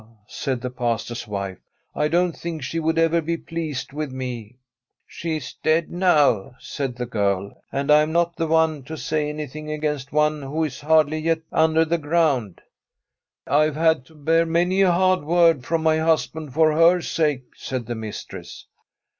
'said 0.27 0.61
the 0.61 0.71
Pastor's 0.71 1.27
wife,' 1.27 1.59
I 1.95 2.07
don't 2.07 2.35
think 2.35 2.63
she 2.63 2.79
would 2.79 2.97
ever 2.97 3.21
be 3.21 3.37
pleased 3.37 3.93
with 3.93 4.11
me/' 4.11 4.57
She 5.05 5.35
is 5.37 5.53
dead 5.61 5.91
now/ 5.91 6.55
said 6.57 6.95
the 6.95 7.05
girl,' 7.05 7.61
and 7.71 7.91
I 7.91 8.01
am 8.01 8.11
not 8.11 8.35
the 8.35 8.47
one 8.47 8.81
to 8.85 8.97
say 8.97 9.29
anything 9.29 9.69
against 9.69 10.11
one 10.11 10.41
who 10.41 10.63
is 10.63 10.81
hardly 10.81 11.19
yet 11.19 11.41
under 11.51 11.85
the 11.85 11.99
ground/' 11.99 12.61
I 13.47 13.65
have 13.65 13.75
had 13.75 14.03
to 14.05 14.15
bear 14.15 14.43
many 14.47 14.81
a 14.81 14.91
hard 14.91 15.21
word 15.23 15.65
from 15.67 15.83
my 15.83 15.99
husband 15.99 16.55
for 16.55 16.73
her 16.73 16.99
sake,' 17.01 17.53
said 17.55 17.85
the 17.85 17.93
mistress. 17.93 18.65